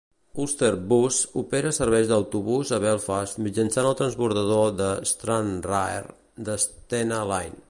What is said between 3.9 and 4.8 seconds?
el transbordador